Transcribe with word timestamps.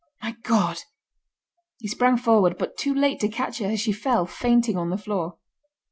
my 0.19 0.31
God!" 0.41 0.79
He 1.77 1.87
sprang 1.87 2.17
forward, 2.17 2.57
but 2.57 2.75
too 2.75 2.91
late 2.91 3.19
to 3.19 3.27
catch 3.27 3.59
her 3.59 3.67
as 3.67 3.79
she 3.81 3.91
fell 3.91 4.25
fainting 4.25 4.75
on 4.75 4.89
the 4.89 4.97
floor. 4.97 5.37